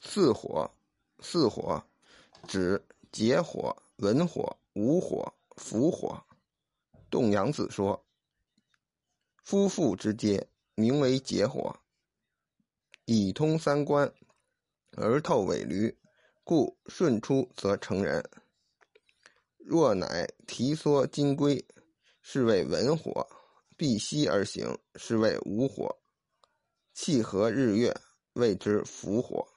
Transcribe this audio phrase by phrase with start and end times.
[0.00, 0.70] 四火，
[1.20, 1.82] 四火，
[2.46, 6.22] 指结火、文火、武火、伏火。
[7.10, 8.04] 洞阳子说
[9.42, 11.74] ：“夫妇之间，名为结火，
[13.06, 14.12] 以通三关，
[14.92, 15.96] 而透尾闾，
[16.44, 18.22] 故顺出则成人。
[19.56, 21.64] 若乃提缩金龟，
[22.20, 23.26] 是谓文火；
[23.76, 25.88] 闭息而行，是谓武火；
[26.92, 27.96] 气合日月，
[28.34, 29.48] 谓之伏火。”